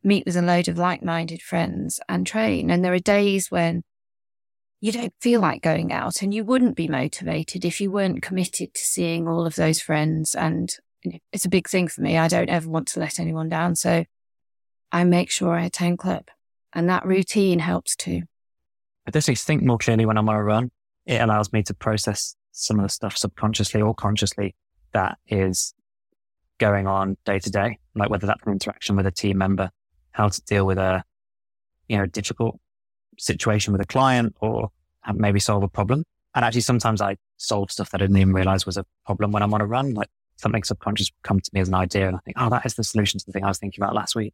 meet 0.04 0.26
with 0.26 0.38
a 0.38 0.42
load 0.42 0.68
of 0.68 0.78
like 0.78 1.04
minded 1.04 1.42
friends 1.42 2.00
and 2.08 2.28
train. 2.28 2.70
And 2.70 2.86
there 2.86 2.94
are 2.94 3.00
days 3.00 3.50
when 3.50 3.84
you 4.80 4.92
don't 4.92 5.14
feel 5.20 5.42
like 5.42 5.64
going 5.64 5.92
out 5.92 6.22
and 6.22 6.34
you 6.34 6.44
wouldn't 6.44 6.76
be 6.76 6.88
motivated 6.88 7.66
if 7.66 7.82
you 7.82 7.90
weren't 7.90 8.22
committed 8.22 8.74
to 8.76 8.82
seeing 8.82 9.28
all 9.28 9.48
of 9.48 9.56
those 9.56 9.82
friends. 9.82 10.36
And 10.36 10.70
it's 11.34 11.46
a 11.46 11.50
big 11.50 11.68
thing 11.68 11.88
for 11.88 12.02
me. 12.02 12.18
I 12.18 12.28
don't 12.28 12.50
ever 12.50 12.70
want 12.70 12.88
to 12.90 13.00
let 13.00 13.20
anyone 13.20 13.50
down. 13.50 13.76
So 13.76 14.06
I 14.92 15.04
make 15.04 15.30
sure 15.30 15.56
I 15.56 15.66
attend 15.66 16.00
clip. 16.00 16.30
and 16.74 16.90
that 16.90 17.06
routine 17.06 17.60
helps 17.60 17.96
too. 17.96 18.22
I 19.08 19.12
definitely 19.12 19.36
think 19.36 19.64
more 19.64 19.78
clearly 19.78 20.06
when 20.06 20.18
I'm 20.18 20.28
on 20.30 20.36
a 20.36 20.44
run. 20.44 20.70
It 21.06 21.22
allows 21.22 21.52
me 21.54 21.64
to 21.64 21.74
process 21.74 22.36
some 22.52 22.78
of 22.78 22.84
the 22.84 22.90
stuff 22.90 23.18
subconsciously 23.18 23.82
or 23.82 23.96
consciously 23.96 24.56
that 24.94 25.18
is 25.28 25.74
going 26.60 26.88
on 26.88 27.18
day 27.26 27.40
to 27.40 27.50
day, 27.50 27.80
like 27.96 28.10
whether 28.10 28.28
that's 28.28 28.44
an 28.46 28.52
interaction 28.52 28.96
with 28.96 29.06
a 29.08 29.12
team 29.12 29.38
member, 29.38 29.72
how 30.12 30.28
to 30.28 30.42
deal 30.42 30.66
with 30.66 30.78
a, 30.78 31.04
you 31.88 31.98
know, 31.98 32.06
difficult 32.06 32.60
situation 33.18 33.72
with 33.72 33.82
a 33.82 33.86
client 33.86 34.36
or 34.42 34.70
maybe 35.14 35.40
solve 35.40 35.64
a 35.64 35.70
problem. 35.70 36.04
And 36.36 36.44
actually, 36.44 36.62
sometimes 36.62 37.02
I 37.02 37.16
solve 37.38 37.72
stuff 37.72 37.92
that 37.92 38.02
I 38.02 38.04
didn't 38.04 38.18
even 38.18 38.34
realize 38.34 38.66
was 38.66 38.78
a 38.78 38.86
problem 39.06 39.32
when 39.32 39.42
I'm 39.42 39.54
on 39.54 39.62
a 39.62 39.66
run. 39.66 39.94
Like 39.94 40.10
something 40.36 40.64
subconscious 40.64 41.12
come 41.24 41.40
to 41.40 41.50
me 41.54 41.62
as 41.62 41.70
an 41.70 41.74
idea, 41.74 42.08
and 42.08 42.16
I 42.16 42.20
think, 42.20 42.38
oh, 42.40 42.50
that 42.50 42.66
is 42.66 42.76
the 42.76 42.84
solution 42.84 43.20
to 43.20 43.26
the 43.26 43.32
thing 43.32 43.44
I 43.44 43.48
was 43.48 43.58
thinking 43.58 43.82
about 43.82 43.96
last 43.96 44.16
week. 44.16 44.34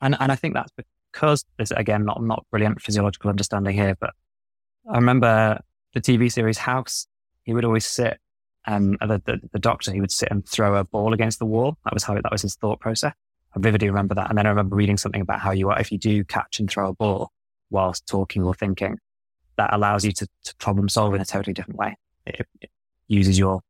And 0.00 0.16
and 0.18 0.30
I 0.30 0.36
think 0.36 0.54
that's 0.54 0.72
because 1.12 1.44
there's 1.56 1.72
again 1.72 2.04
not 2.04 2.22
not 2.22 2.46
brilliant 2.50 2.80
physiological 2.80 3.30
understanding 3.30 3.74
here, 3.74 3.96
but 3.98 4.10
I 4.90 4.96
remember 4.96 5.60
the 5.94 6.00
TV 6.00 6.30
series 6.30 6.58
House. 6.58 7.06
He 7.44 7.54
would 7.54 7.64
always 7.64 7.84
sit, 7.84 8.18
um, 8.66 8.92
the, 9.00 9.20
the, 9.24 9.40
the 9.52 9.58
doctor, 9.58 9.92
he 9.92 10.00
would 10.00 10.10
sit 10.10 10.30
and 10.30 10.46
throw 10.48 10.76
a 10.76 10.84
ball 10.84 11.12
against 11.12 11.38
the 11.38 11.44
wall. 11.44 11.76
That 11.84 11.92
was 11.92 12.04
how 12.04 12.14
that 12.14 12.32
was 12.32 12.42
his 12.42 12.56
thought 12.56 12.80
process. 12.80 13.12
I 13.54 13.60
vividly 13.60 13.88
remember 13.88 14.14
that. 14.14 14.28
And 14.28 14.38
then 14.38 14.46
I 14.46 14.50
remember 14.50 14.76
reading 14.76 14.96
something 14.96 15.20
about 15.20 15.40
how 15.40 15.52
you 15.52 15.70
are, 15.70 15.78
if 15.78 15.92
you 15.92 15.98
do 15.98 16.24
catch 16.24 16.58
and 16.58 16.68
throw 16.68 16.88
a 16.88 16.94
ball 16.94 17.30
whilst 17.70 18.06
talking 18.06 18.42
or 18.42 18.54
thinking, 18.54 18.98
that 19.56 19.72
allows 19.72 20.04
you 20.04 20.12
to, 20.12 20.26
to 20.44 20.56
problem 20.56 20.88
solve 20.88 21.14
in 21.14 21.20
a 21.20 21.24
totally 21.24 21.52
different 21.52 21.78
way. 21.78 21.96
It, 22.26 22.46
it, 22.60 22.70
uses 23.06 23.38
your 23.38 23.60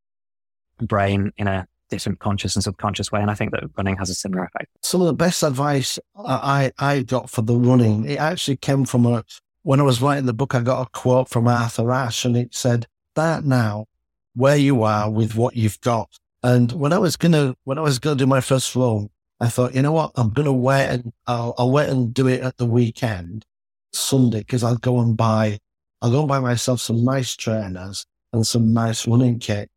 brain 0.80 1.32
in 1.36 1.48
a 1.48 1.66
different 1.90 2.18
conscious 2.18 2.56
and 2.56 2.62
subconscious 2.62 3.12
way. 3.12 3.20
And 3.20 3.30
I 3.30 3.34
think 3.34 3.52
that 3.52 3.64
running 3.76 3.96
has 3.96 4.10
a 4.10 4.14
similar 4.14 4.44
effect. 4.44 4.70
Some 4.82 5.00
of 5.00 5.06
the 5.06 5.14
best 5.14 5.42
advice 5.42 5.98
I, 6.16 6.72
I 6.78 7.02
got 7.02 7.30
for 7.30 7.42
the 7.42 7.56
running, 7.56 8.04
it 8.08 8.18
actually 8.18 8.56
came 8.56 8.84
from 8.84 9.06
a, 9.06 9.24
when 9.62 9.80
I 9.80 9.84
was 9.84 10.02
writing 10.02 10.26
the 10.26 10.32
book, 10.32 10.54
I 10.54 10.60
got 10.60 10.86
a 10.86 10.90
quote 10.90 11.28
from 11.28 11.48
Arthur 11.48 11.90
Ashe 11.90 12.24
and 12.24 12.36
it 12.36 12.54
said, 12.54 12.86
that 13.14 13.44
now 13.44 13.86
where 14.34 14.56
you 14.56 14.82
are 14.82 15.10
with 15.10 15.36
what 15.36 15.56
you've 15.56 15.80
got. 15.80 16.10
And 16.42 16.72
when 16.72 16.92
I 16.92 16.98
was 16.98 17.16
gonna, 17.16 17.54
when 17.64 17.78
I 17.78 17.82
was 17.82 17.98
gonna 17.98 18.16
do 18.16 18.26
my 18.26 18.40
first 18.40 18.74
run, 18.74 19.08
I 19.40 19.48
thought, 19.48 19.74
you 19.74 19.82
know 19.82 19.92
what, 19.92 20.12
I'm 20.16 20.30
gonna 20.30 20.52
wait 20.52 20.86
and 20.86 21.12
I'll, 21.26 21.54
I'll 21.56 21.70
wait 21.70 21.88
and 21.88 22.12
do 22.12 22.26
it 22.28 22.42
at 22.42 22.56
the 22.56 22.66
weekend, 22.66 23.44
Sunday, 23.92 24.40
because 24.40 24.62
I'll 24.64 24.76
go 24.76 25.00
and 25.00 25.16
buy, 25.16 25.58
I'll 26.02 26.10
go 26.10 26.20
and 26.20 26.28
buy 26.28 26.40
myself 26.40 26.80
some 26.80 27.04
nice 27.04 27.34
trainers 27.34 28.04
and 28.32 28.46
some 28.46 28.74
nice 28.74 29.06
running 29.06 29.38
kit. 29.38 29.70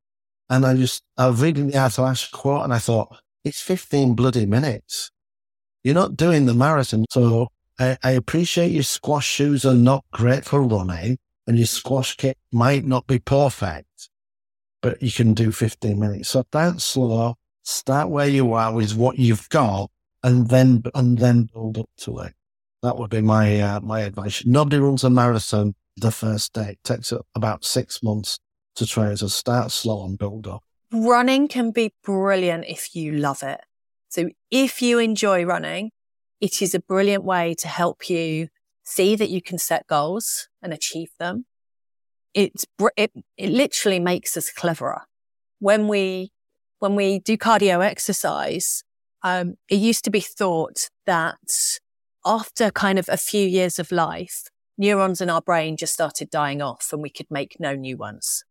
And 0.50 0.66
I 0.66 0.76
just, 0.76 1.04
I 1.18 1.28
was 1.28 1.42
reading 1.42 1.70
the 1.70 1.78
Ashe 1.78 2.32
quote 2.32 2.64
and 2.64 2.74
I 2.74 2.80
thought, 2.80 3.18
it's 3.44 3.62
15 3.62 4.14
bloody 4.14 4.46
minutes. 4.46 5.12
You're 5.84 5.96
not 5.96 6.18
doing 6.18 6.46
the 6.46 6.54
marathon. 6.54 7.06
So 7.10 7.50
I, 7.80 7.98
I 8.04 8.12
appreciate 8.12 8.72
your 8.72 8.84
squash 8.84 9.28
shoes 9.28 9.66
are 9.66 9.74
not 9.74 10.06
great 10.12 10.46
for 10.46 10.62
running 10.62 11.18
and 11.46 11.58
your 11.58 11.68
squash 11.68 12.16
kit 12.16 12.38
might 12.52 12.86
not 12.86 13.08
be 13.08 13.20
perfect, 13.20 14.10
but 14.82 15.02
you 15.02 15.12
can 15.12 15.34
do 15.34 15.52
15 15.52 16.00
minutes. 16.00 16.30
So 16.30 16.44
start 16.44 16.82
slow, 16.82 17.36
start 17.64 18.10
where 18.10 18.28
you 18.28 18.54
are 18.54 18.74
with 18.74 18.96
what 18.96 19.20
you've 19.20 19.48
got 19.50 19.90
and 20.24 20.50
then, 20.50 20.84
and 20.96 21.18
then 21.18 21.50
build 21.54 21.78
up 21.78 21.90
to 22.00 22.20
it. 22.20 22.34
That 22.84 22.98
would 22.98 23.10
be 23.10 23.22
my, 23.22 23.60
uh, 23.60 23.80
my 23.82 24.02
advice. 24.02 24.46
Nobody 24.46 24.78
runs 24.80 25.04
a 25.04 25.10
marathon 25.10 25.76
the 25.96 26.12
first 26.12 26.54
day. 26.54 26.72
It 26.72 26.84
takes 26.84 27.12
about 27.36 27.66
six 27.66 28.02
months 28.04 28.40
to 28.78 28.86
train. 28.86 29.18
So 29.18 29.28
start 29.28 29.72
slow 29.72 30.06
and 30.06 30.18
build 30.18 30.48
up. 30.48 30.64
Running 30.92 31.48
can 31.48 31.72
be 31.72 31.94
brilliant 32.04 32.66
if 32.68 32.96
you 32.96 33.12
love 33.12 33.44
it. 33.44 33.62
So 34.10 34.30
if 34.50 34.82
you 34.82 35.00
enjoy 35.00 35.44
running, 35.44 35.92
it 36.40 36.62
is 36.62 36.74
a 36.74 36.80
brilliant 36.80 37.24
way 37.24 37.56
to 37.60 37.68
help 37.68 38.10
you 38.10 38.48
see 38.84 39.16
that 39.16 39.30
you 39.30 39.42
can 39.42 39.58
set 39.58 39.86
goals 39.88 40.48
and 40.62 40.74
achieve 40.74 41.10
them. 41.20 41.46
It's, 42.34 42.66
it, 42.96 43.12
it 43.36 43.50
literally 43.50 44.00
makes 44.00 44.38
us 44.38 44.50
cleverer. 44.52 45.02
When 45.60 45.88
we, 45.88 46.32
when 46.80 46.96
we 46.96 47.20
do 47.20 47.36
cardio 47.38 47.84
exercise, 47.84 48.84
um, 49.24 49.56
it 49.70 49.78
used 49.78 50.06
to 50.06 50.12
be 50.12 50.22
thought 50.22 50.90
that 51.06 51.80
after 52.26 52.72
kind 52.72 53.00
of 53.00 53.10
a 53.10 53.18
few 53.18 53.46
years 53.46 53.80
of 53.80 53.92
life, 53.92 54.44
neurons 54.78 55.20
in 55.20 55.30
our 55.30 55.42
brain 55.42 55.76
just 55.76 55.94
started 55.94 56.30
dying 56.30 56.62
off 56.62 56.90
and 56.94 57.02
we 57.02 57.10
could 57.10 57.28
make 57.30 57.58
no 57.60 57.74
new 57.74 57.98
ones. 57.98 58.44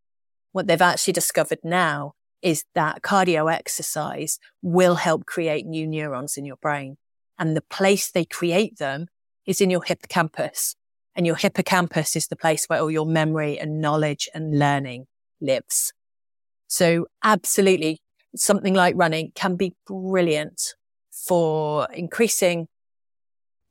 What 0.57 0.69
they've 0.69 0.81
actually 0.81 1.13
discovered 1.13 1.59
now 1.63 2.15
is 2.41 2.65
that 2.75 3.03
cardio 3.03 3.53
exercise 3.53 4.39
will 4.63 4.95
help 4.95 5.27
create 5.27 5.67
new 5.67 5.87
neurons 5.87 6.39
in 6.39 6.47
your 6.47 6.57
brain. 6.57 6.97
And 7.39 7.55
the 7.55 7.61
place 7.61 8.11
they 8.11 8.25
create 8.25 8.79
them 8.79 9.09
is 9.45 9.61
in 9.61 9.69
your 9.69 9.83
hippocampus. 9.83 10.75
And 11.15 11.27
your 11.27 11.37
hippocampus 11.37 12.17
is 12.17 12.29
the 12.29 12.37
place 12.37 12.65
where 12.69 12.81
all 12.81 12.91
your 12.91 13.05
memory 13.05 13.59
and 13.59 13.83
knowledge 13.83 14.31
and 14.33 14.59
learning 14.59 15.09
lives. 15.43 15.93
So 16.69 17.05
absolutely 17.23 18.01
something 18.35 18.73
like 18.73 18.95
running 18.97 19.33
can 19.35 19.57
be 19.57 19.75
brilliant 19.87 20.73
for 21.11 21.87
increasing 21.93 22.69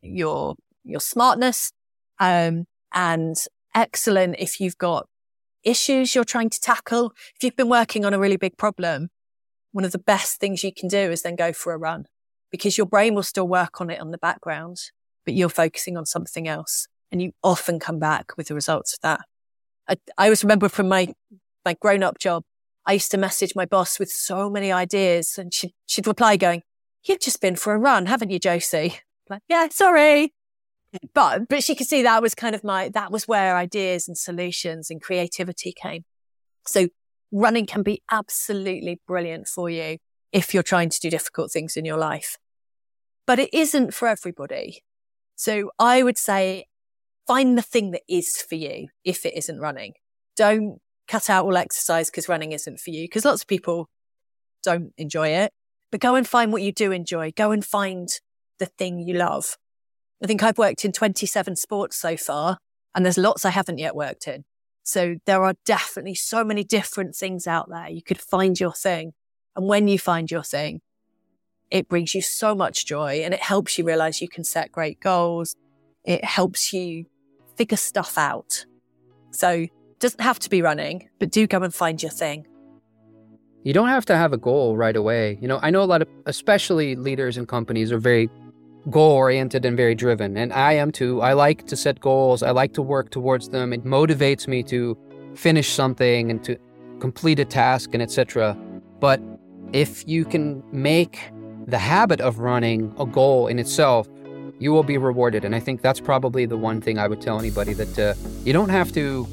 your, 0.04 0.54
your 0.84 1.00
smartness, 1.00 1.72
um, 2.20 2.66
and 2.94 3.36
excellent 3.74 4.36
if 4.38 4.60
you've 4.62 4.78
got 4.78 5.08
issues 5.66 6.16
you're 6.16 6.24
trying 6.24 6.50
to 6.50 6.60
tackle. 6.60 7.14
If 7.36 7.44
you've 7.44 7.58
been 7.58 7.70
working 7.70 8.06
on 8.06 8.14
a 8.14 8.20
really 8.20 8.38
big 8.38 8.58
problem, 8.58 9.10
one 9.72 9.84
of 9.84 9.92
the 9.92 10.00
best 10.00 10.40
things 10.40 10.64
you 10.64 10.74
can 10.74 10.88
do 10.88 10.98
is 10.98 11.24
then 11.24 11.36
go 11.36 11.52
for 11.52 11.74
a 11.74 11.78
run 11.78 12.06
because 12.52 12.78
your 12.78 12.88
brain 12.88 13.16
will 13.16 13.24
still 13.24 13.48
work 13.48 13.82
on 13.82 13.90
it 13.90 14.00
on 14.00 14.12
the 14.12 14.18
background 14.18 14.78
but 15.26 15.34
you're 15.34 15.50
focusing 15.50 15.98
on 15.98 16.06
something 16.06 16.48
else. 16.48 16.88
And 17.12 17.22
you 17.22 17.34
often 17.44 17.80
come 17.80 18.00
back 18.00 18.38
with 18.38 18.48
the 18.48 18.56
results 18.56 18.94
of 18.94 19.00
that. 19.02 19.22
I, 19.88 19.96
I 20.18 20.26
always 20.26 20.44
remember 20.44 20.70
from 20.70 20.88
my, 20.88 21.14
my 21.64 21.76
grown 21.80 22.04
up 22.04 22.20
job, 22.20 22.44
I 22.86 22.94
used 22.94 23.12
to 23.12 23.18
message 23.18 23.54
my 23.56 23.66
boss 23.66 24.00
with 24.00 24.10
so 24.10 24.50
many 24.50 24.72
ideas 24.72 25.38
and 25.38 25.54
she'd, 25.54 25.74
she'd 25.86 26.08
reply 26.08 26.38
going, 26.38 26.62
you've 27.04 27.20
just 27.20 27.42
been 27.42 27.56
for 27.56 27.74
a 27.74 27.78
run, 27.78 28.06
haven't 28.08 28.30
you, 28.30 28.40
Josie? 28.40 29.00
like, 29.30 29.42
yeah, 29.48 29.68
sorry. 29.70 30.34
But, 31.14 31.48
but 31.48 31.64
she 31.64 31.76
could 31.76 31.88
see 31.88 32.04
that 32.04 32.22
was 32.22 32.36
kind 32.36 32.56
of 32.56 32.64
my, 32.64 32.90
that 32.90 33.12
was 33.12 33.28
where 33.28 33.56
ideas 33.56 34.08
and 34.08 34.18
solutions 34.18 34.90
and 34.90 35.02
creativity 35.02 35.74
came. 35.74 36.04
So 36.68 36.88
running 37.32 37.66
can 37.66 37.84
be 37.84 38.02
absolutely 38.12 39.02
brilliant 39.08 39.48
for 39.48 39.70
you 39.70 39.98
if 40.32 40.54
you're 40.54 40.64
trying 40.64 40.90
to 40.90 41.00
do 41.00 41.10
difficult 41.10 41.52
things 41.52 41.78
in 41.78 41.86
your 41.86 41.98
life. 41.98 42.38
But 43.26 43.40
it 43.40 43.54
isn't 43.54 43.94
for 43.94 44.08
everybody. 44.08 44.84
So 45.36 45.72
I 45.80 46.04
would 46.04 46.18
say 46.18 46.66
find 47.28 47.58
the 47.58 47.62
thing 47.62 47.92
that 47.92 48.04
is 48.08 48.38
for 48.42 48.56
you 48.56 48.88
if 49.04 49.26
it 49.26 49.36
isn't 49.36 49.60
running. 49.60 49.94
Don't 50.36 50.80
cut 51.08 51.30
out 51.30 51.46
all 51.46 51.58
exercise 51.58 52.10
because 52.10 52.30
running 52.30 52.52
isn't 52.52 52.80
for 52.80 52.90
you 52.90 53.04
because 53.04 53.26
lots 53.26 53.42
of 53.42 53.48
people 53.48 53.90
don't 54.64 54.94
enjoy 54.98 55.30
it. 55.30 55.52
But 55.92 56.02
go 56.02 56.16
and 56.16 56.28
find 56.28 56.52
what 56.52 56.62
you 56.62 56.72
do 56.72 56.92
enjoy. 56.92 57.32
Go 57.32 57.52
and 57.52 57.64
find 57.64 58.10
the 58.60 58.66
thing 58.66 59.00
you 59.00 59.16
love. 59.16 59.58
I 60.24 60.28
think 60.28 60.44
I've 60.44 60.58
worked 60.58 60.86
in 60.86 60.92
27 60.92 61.56
sports 61.56 61.98
so 61.98 62.18
far 62.18 62.58
and 62.94 63.06
there's 63.06 63.18
lots 63.18 63.46
I 63.46 63.50
haven't 63.50 63.78
yet 63.78 63.96
worked 63.96 64.28
in. 64.28 64.46
So 64.84 65.16
there 65.26 65.44
are 65.44 65.56
definitely 65.66 66.16
so 66.16 66.44
many 66.44 66.64
different 66.64 67.16
things 67.16 67.48
out 67.48 67.70
there. 67.70 67.90
You 67.90 68.02
could 68.02 68.22
find 68.22 68.60
your 68.60 68.72
thing. 68.72 69.14
And 69.56 69.68
when 69.68 69.88
you 69.88 69.98
find 69.98 70.30
your 70.30 70.44
thing, 70.44 70.82
it 71.72 71.88
brings 71.88 72.14
you 72.14 72.22
so 72.22 72.56
much 72.56 72.86
joy 72.86 73.22
and 73.24 73.34
it 73.34 73.42
helps 73.42 73.78
you 73.78 73.84
realize 73.84 74.22
you 74.22 74.30
can 74.30 74.44
set 74.44 74.72
great 74.72 75.00
goals. 75.00 75.56
It 76.04 76.24
helps 76.24 76.72
you 76.72 77.06
figure 77.58 77.78
stuff 77.78 78.18
out. 78.18 78.66
So 79.32 79.50
it 79.50 80.00
doesn't 80.00 80.22
have 80.22 80.40
to 80.40 80.50
be 80.50 80.62
running, 80.62 81.10
but 81.20 81.32
do 81.32 81.48
go 81.48 81.64
and 81.64 81.74
find 81.74 82.02
your 82.02 82.12
thing. 82.12 82.46
You 83.64 83.74
don't 83.74 83.88
have 83.88 84.06
to 84.06 84.16
have 84.16 84.32
a 84.32 84.38
goal 84.38 84.78
right 84.78 84.96
away. 84.96 85.40
You 85.42 85.48
know, 85.48 85.60
I 85.62 85.72
know 85.72 85.82
a 85.82 85.86
lot 85.86 86.04
of, 86.04 86.08
especially 86.28 86.96
leaders 86.96 87.36
and 87.36 87.48
companies, 87.48 87.92
are 87.92 87.98
very 87.98 88.30
goal 88.90 89.12
oriented 89.12 89.66
and 89.66 89.76
very 89.76 89.96
driven. 89.96 90.38
And 90.38 90.54
I 90.54 90.74
am 90.74 90.92
too. 90.92 91.22
I 91.22 91.34
like 91.34 91.66
to 91.68 91.76
set 91.76 92.00
goals, 92.00 92.44
I 92.44 92.52
like 92.52 92.74
to 92.74 92.82
work 92.82 93.10
towards 93.10 93.50
them. 93.50 93.74
It 93.74 93.84
motivates 93.84 94.48
me 94.48 94.64
to 94.64 94.98
finish 95.36 95.70
something 95.70 96.32
and 96.32 96.44
to 96.44 96.58
complete 97.00 97.40
a 97.40 97.46
task 97.46 97.94
and 97.94 98.02
etc. 98.02 98.58
But 99.00 99.22
if 99.74 100.08
you 100.08 100.26
can 100.26 100.64
make 100.72 101.20
the 101.68 101.78
habit 101.78 102.22
of 102.22 102.40
running 102.40 102.94
a 103.00 103.06
goal 103.06 103.48
in 103.48 103.60
itself, 103.60 104.08
you 104.60 104.72
will 104.72 104.84
be 104.84 104.98
rewarded. 104.98 105.44
And 105.44 105.54
I 105.56 105.60
think 105.60 105.82
that's 105.82 106.00
probably 106.00 106.46
the 106.46 106.58
one 106.58 106.80
thing 106.80 106.98
I 106.98 107.08
would 107.08 107.22
tell 107.22 107.40
anybody 107.40 107.74
that 107.74 108.00
uh, 108.00 108.14
you 108.44 108.54
don't 108.54 108.70
have 108.70 108.92
to, 108.94 109.28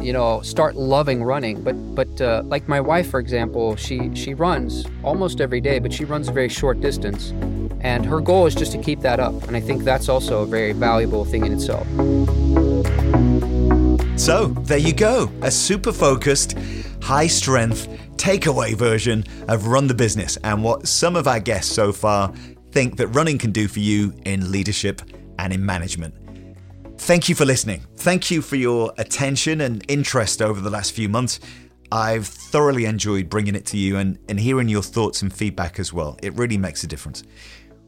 you 0.00 0.12
know, 0.12 0.40
start 0.42 0.76
loving 0.76 1.22
running. 1.22 1.62
But 1.62 1.74
but 1.94 2.20
uh, 2.20 2.42
like 2.46 2.66
my 2.68 2.80
wife, 2.80 3.10
for 3.10 3.20
example, 3.20 3.76
she 3.76 4.14
she 4.14 4.34
runs 4.34 4.84
almost 5.04 5.40
every 5.40 5.60
day, 5.60 5.78
but 5.78 5.92
she 5.92 6.04
runs 6.04 6.28
a 6.28 6.32
very 6.32 6.48
short 6.48 6.80
distance, 6.80 7.32
and 7.80 8.04
her 8.04 8.20
goal 8.20 8.46
is 8.46 8.54
just 8.54 8.72
to 8.72 8.78
keep 8.78 9.00
that 9.00 9.20
up. 9.20 9.34
And 9.44 9.56
I 9.56 9.60
think 9.60 9.84
that's 9.84 10.08
also 10.08 10.42
a 10.42 10.46
very 10.46 10.72
valuable 10.72 11.24
thing 11.24 11.46
in 11.46 11.52
itself. 11.52 11.86
So 14.18 14.46
there 14.46 14.78
you 14.78 14.92
go, 14.92 15.30
a 15.42 15.50
super 15.50 15.92
focused, 15.92 16.56
high 17.02 17.28
strength 17.28 17.88
takeaway 18.16 18.74
version 18.74 19.24
of 19.46 19.68
Run 19.68 19.86
the 19.86 19.94
Business 19.94 20.36
and 20.44 20.62
what 20.62 20.88
some 20.88 21.16
of 21.16 21.28
our 21.28 21.40
guests 21.40 21.72
so 21.72 21.92
far 21.92 22.32
think 22.72 22.96
that 22.96 23.06
running 23.08 23.38
can 23.38 23.52
do 23.52 23.68
for 23.68 23.78
you 23.78 24.12
in 24.24 24.50
leadership 24.50 25.00
and 25.38 25.52
in 25.52 25.64
management. 25.64 26.14
Thank 26.98 27.28
you 27.28 27.34
for 27.34 27.44
listening. 27.44 27.86
Thank 27.96 28.30
you 28.30 28.42
for 28.42 28.56
your 28.56 28.92
attention 28.98 29.60
and 29.60 29.84
interest 29.88 30.42
over 30.42 30.60
the 30.60 30.68
last 30.68 30.92
few 30.92 31.08
months. 31.08 31.38
I've 31.90 32.26
thoroughly 32.26 32.84
enjoyed 32.84 33.30
bringing 33.30 33.54
it 33.54 33.64
to 33.66 33.78
you 33.78 33.96
and, 33.96 34.18
and 34.28 34.38
hearing 34.38 34.68
your 34.68 34.82
thoughts 34.82 35.22
and 35.22 35.32
feedback 35.32 35.78
as 35.78 35.92
well. 35.92 36.18
It 36.22 36.34
really 36.34 36.58
makes 36.58 36.84
a 36.84 36.86
difference. 36.86 37.22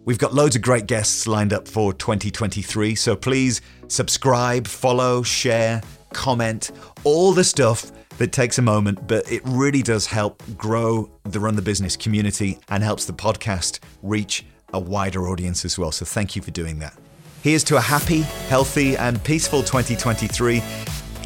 We've 0.05 0.19
got 0.19 0.33
loads 0.33 0.57
of 0.57 0.63
great 0.63 0.87
guests 0.87 1.27
lined 1.27 1.53
up 1.53 1.69
for 1.69 1.93
2023, 1.93 2.95
so 2.95 3.15
please 3.15 3.61
subscribe, 3.89 4.67
follow, 4.67 5.23
share, 5.23 5.83
comment, 6.15 6.71
all 7.05 7.33
the 7.33 7.45
stuff 7.45 7.93
that 8.17 8.33
takes 8.33 8.59
a 8.59 8.63
moment, 8.63 9.07
but 9.07 9.31
it 9.31 9.43
really 9.45 9.83
does 9.83 10.07
help 10.07 10.43
grow 10.57 11.11
the 11.25 11.39
Run 11.39 11.55
the 11.55 11.63
Business 11.63 11.97
community 11.97 12.59
and 12.71 12.83
helps 12.83 13.05
the 13.05 13.13
podcast 13.13 13.81
reach 14.03 14.47
a 14.73 14.81
wider 14.81 15.29
audience 15.29 15.67
as 15.67 15.79
well. 15.79 15.93
So 15.93 16.07
thank 16.07 16.35
you 16.35 16.41
for 16.41 16.51
doing 16.51 16.79
that. 16.79 16.97
Here's 17.43 17.65
to 17.65 17.77
a 17.77 17.81
happy, 17.81 18.21
healthy, 18.49 18.97
and 18.97 19.23
peaceful 19.23 19.63
2023. 19.63 20.63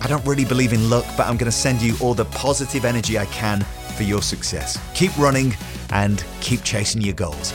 I 0.00 0.06
don't 0.06 0.24
really 0.26 0.44
believe 0.44 0.72
in 0.72 0.90
luck, 0.90 1.04
but 1.16 1.26
I'm 1.26 1.36
going 1.36 1.50
to 1.50 1.56
send 1.56 1.80
you 1.80 1.96
all 2.00 2.14
the 2.14 2.24
positive 2.26 2.84
energy 2.84 3.18
I 3.18 3.26
can 3.26 3.60
for 3.96 4.02
your 4.02 4.22
success. 4.22 4.78
Keep 4.94 5.16
running 5.16 5.54
and 5.90 6.24
keep 6.40 6.62
chasing 6.64 7.00
your 7.02 7.14
goals. 7.14 7.52